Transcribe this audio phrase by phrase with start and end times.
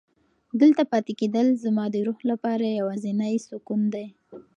[0.61, 4.05] دلته پاتې کېدل زما د روح لپاره یوازینی سکون دی.